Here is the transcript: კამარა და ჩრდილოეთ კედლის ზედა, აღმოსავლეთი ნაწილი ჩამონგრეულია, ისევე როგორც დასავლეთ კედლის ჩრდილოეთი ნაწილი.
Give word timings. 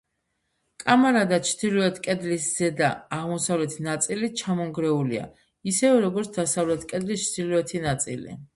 კამარა 0.83 1.19
და 1.31 1.37
ჩრდილოეთ 1.49 1.99
კედლის 2.07 2.47
ზედა, 2.61 2.89
აღმოსავლეთი 3.19 3.87
ნაწილი 3.89 4.31
ჩამონგრეულია, 4.43 5.29
ისევე 5.75 6.03
როგორც 6.09 6.35
დასავლეთ 6.41 6.91
კედლის 6.93 7.31
ჩრდილოეთი 7.31 7.87
ნაწილი. 7.89 8.39